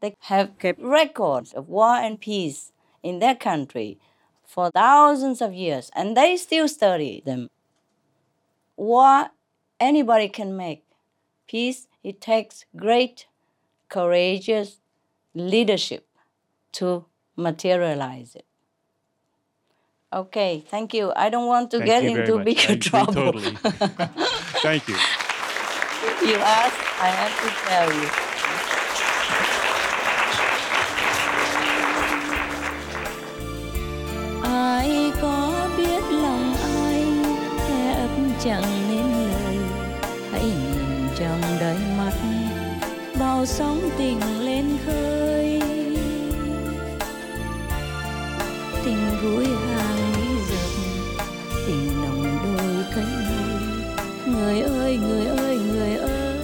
They 0.00 0.14
have 0.20 0.58
kept 0.58 0.80
records 0.80 1.52
of 1.52 1.68
war 1.68 1.96
and 1.96 2.20
peace 2.20 2.72
in 3.02 3.18
their 3.18 3.34
country 3.34 3.98
for 4.44 4.70
thousands 4.70 5.40
of 5.40 5.52
years, 5.52 5.90
and 5.94 6.16
they 6.16 6.36
still 6.36 6.68
study 6.68 7.22
them. 7.24 7.48
War 8.76 9.30
anybody 9.80 10.28
can 10.28 10.56
make. 10.56 10.84
Peace, 11.48 11.86
it 12.02 12.20
takes 12.20 12.64
great, 12.76 13.26
courageous 13.88 14.80
leadership 15.34 16.06
to 16.72 17.06
materialize 17.36 18.34
it. 18.34 18.44
Okay, 20.12 20.64
thank 20.66 20.94
you. 20.94 21.12
I 21.14 21.28
don't 21.28 21.46
want 21.46 21.70
to 21.72 21.78
Thank 21.78 21.88
get 21.88 22.04
into 22.04 22.38
bigger 22.42 22.76
trouble. 22.76 23.12
Totally. 23.12 23.50
Thank 24.62 24.88
you. 24.88 24.94
you 26.24 26.36
asked, 26.36 26.80
I 27.00 27.08
have 27.08 27.34
to 27.42 27.50
tell 27.68 27.92
you. 27.92 28.25
Chẳng 38.46 38.88
nên 38.88 39.06
lời. 39.32 39.58
Hãy 40.32 40.44
nhìn 40.44 41.08
trong 41.18 41.40
đôi 41.60 41.76
mắt 41.98 42.12
bao 43.20 43.46
sóng 43.46 43.80
tình 43.98 44.20
lên 44.44 44.64
khơi. 44.86 45.60
Tình 48.84 48.98
vui 49.22 49.46
hàng 49.46 49.96
lý 50.16 50.28
dập 50.48 50.68
tình 51.66 52.02
nồng 52.02 52.38
đôi 52.44 52.84
cánh 52.94 53.24
môi 54.26 54.34
người 54.34 54.60
ơi 54.60 54.98
người 55.02 55.26
ơi 55.26 55.58
người 55.72 55.96
ơi. 55.96 56.36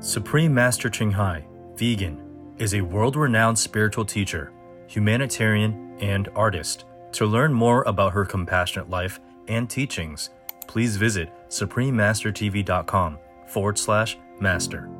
Supreme 0.00 0.48
Master 0.48 0.92
Ching 0.92 1.10
Hai, 1.10 1.42
vegan, 1.78 2.16
is 2.58 2.74
a 2.74 2.78
world 2.78 3.14
renowned 3.14 3.56
spiritual 3.56 4.06
teacher, 4.06 4.48
humanitarian, 4.88 5.96
and 6.00 6.28
artist. 6.34 6.84
To 7.14 7.26
learn 7.26 7.52
more 7.52 7.84
about 7.86 8.12
her 8.12 8.24
compassionate 8.24 8.90
life 8.90 9.20
and 9.46 9.70
teachings, 9.70 10.30
please 10.66 10.96
visit 10.96 11.30
suprememastertv.com 11.48 13.18
forward 13.46 13.78
slash 13.78 14.18
master. 14.40 14.90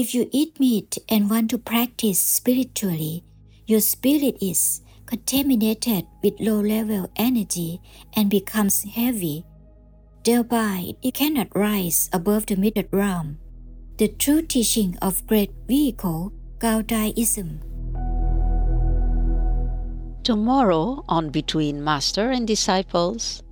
If 0.00 0.14
you 0.14 0.30
eat 0.32 0.58
meat 0.58 0.96
and 1.10 1.28
want 1.28 1.50
to 1.50 1.58
practice 1.58 2.18
spiritually, 2.18 3.22
your 3.66 3.80
spirit 3.80 4.38
is 4.40 4.80
contaminated 5.04 6.06
with 6.22 6.40
low 6.40 6.62
level 6.62 7.12
energy 7.16 7.82
and 8.16 8.30
becomes 8.30 8.82
heavy. 8.84 9.44
Thereby, 10.24 10.92
it 11.02 11.12
cannot 11.12 11.54
rise 11.54 12.08
above 12.14 12.46
the 12.46 12.56
middle 12.56 12.88
realm. 12.90 13.40
The 13.98 14.08
true 14.08 14.40
teaching 14.40 14.96
of 15.02 15.26
great 15.26 15.52
vehicle, 15.68 16.32
Caodaiism. 16.60 17.60
Tomorrow, 20.24 21.04
on 21.10 21.28
Between 21.28 21.84
Master 21.84 22.30
and 22.30 22.48
Disciples, 22.48 23.42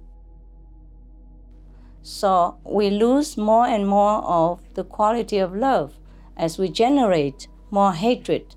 So 2.01 2.57
we 2.65 2.89
lose 2.89 3.37
more 3.37 3.67
and 3.67 3.87
more 3.87 4.25
of 4.25 4.63
the 4.73 4.85
quality 4.85 5.37
of 5.37 5.55
love 5.55 5.93
as 6.39 6.57
we 6.57 6.69
generate 6.69 7.49
more 7.71 7.93
hatred, 7.93 8.55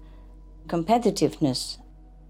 competitiveness, 0.67 1.80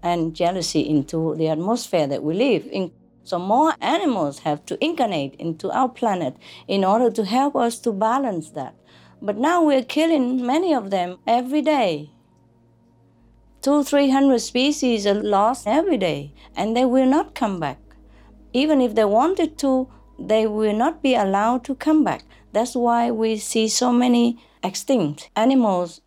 and 0.02 0.34
jealousy 0.34 0.80
into 0.80 1.36
the 1.36 1.48
atmosphere 1.48 2.08
that 2.08 2.24
we 2.24 2.34
live 2.34 2.66
in. 2.72 2.90
So 3.24 3.38
more 3.38 3.74
animals 3.80 4.40
have 4.40 4.66
to 4.66 4.84
incarnate 4.84 5.36
into 5.36 5.70
our 5.70 5.88
planet 5.88 6.36
in 6.66 6.84
order 6.84 7.08
to 7.12 7.24
help 7.24 7.54
us 7.54 7.78
to 7.80 7.92
balance 7.92 8.50
that. 8.50 8.74
But 9.20 9.36
now 9.36 9.62
we're 9.62 9.84
killing 9.84 10.44
many 10.44 10.74
of 10.74 10.90
them 10.90 11.18
every 11.24 11.62
day. 11.62 12.10
Two, 13.60 13.84
three 13.84 14.10
hundred 14.10 14.40
species 14.40 15.06
are 15.06 15.14
lost 15.14 15.68
every 15.68 15.98
day, 15.98 16.34
and 16.56 16.76
they 16.76 16.84
will 16.84 17.06
not 17.06 17.36
come 17.36 17.60
back. 17.60 17.78
Even 18.52 18.80
if 18.80 18.96
they 18.96 19.04
wanted 19.04 19.56
to, 19.58 19.88
they 20.18 20.48
will 20.48 20.74
not 20.74 21.00
be 21.00 21.14
allowed 21.14 21.62
to 21.66 21.76
come 21.76 22.02
back. 22.02 22.24
That's 22.52 22.74
why 22.74 23.10
we 23.10 23.38
see 23.38 23.68
so 23.68 23.92
many 23.92 24.38
extinct 24.62 25.30
animals. 25.34 26.00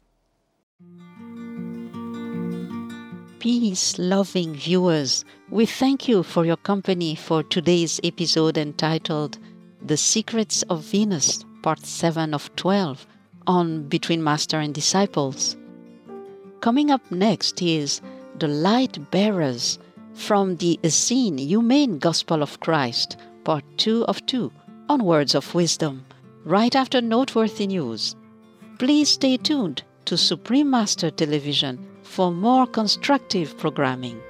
peace 3.46 4.00
loving 4.00 4.56
viewers, 4.56 5.24
we 5.52 5.68
thank 5.68 6.08
you 6.08 6.24
for 6.24 6.48
your 6.48 6.58
company 6.58 7.14
for 7.14 7.44
today's 7.44 8.00
episode 8.04 8.58
entitled 8.58 9.38
The 9.84 9.98
Secrets 9.98 10.64
of 10.64 10.82
Venus, 10.82 11.46
Part 11.62 11.86
7 11.86 12.34
of 12.34 12.50
12, 12.56 13.06
on 13.46 13.84
Between 13.84 14.24
Master 14.24 14.58
and 14.58 14.74
Disciples. 14.74 15.56
Coming 16.60 16.90
up 16.90 17.12
next 17.12 17.62
is 17.62 18.02
The 18.40 18.48
Light 18.48 19.12
Bearers 19.12 19.78
from 20.16 20.56
the 20.56 20.80
Essene 20.84 21.38
Humane 21.38 22.00
Gospel 22.00 22.42
of 22.42 22.60
Christ, 22.62 23.16
Part 23.44 23.64
2 23.78 24.06
of 24.06 24.26
2, 24.26 24.52
on 24.90 25.04
Words 25.06 25.36
of 25.36 25.54
Wisdom, 25.54 26.04
right 26.46 26.76
after 26.76 27.02
noteworthy 27.02 27.66
news. 27.66 28.16
Please 28.78 29.10
stay 29.10 29.36
tuned 29.36 29.82
to 30.06 30.16
Supreme 30.16 30.70
Master 30.70 31.10
Television 31.10 31.80
for 32.04 32.32
more 32.32 32.68
constructive 32.68 33.58
programming. 33.58 34.22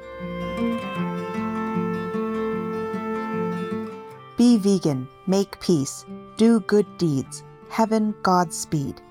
Be 4.37 4.57
vegan, 4.57 5.07
make 5.27 5.59
peace, 5.59 6.05
do 6.37 6.61
good 6.61 6.87
deeds. 6.97 7.43
Heaven 7.69 8.15
Godspeed. 8.23 9.01